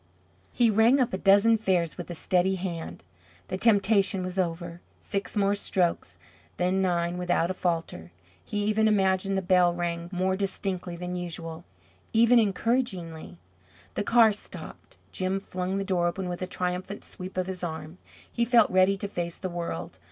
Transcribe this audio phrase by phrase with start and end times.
[0.51, 3.03] He rang up a dozen fares with a steady hand.
[3.49, 4.81] The temptation was over.
[4.99, 6.17] Six more strokes
[6.57, 8.11] then nine without a falter.
[8.43, 11.65] He even imagined the bell rang more distinctly than usual,
[12.13, 13.37] even encouragingly.
[13.93, 14.97] The car stopped.
[15.11, 17.99] Jim flung the door open with a triumphant sweep of his arm.
[18.31, 19.99] He felt ready to face the world.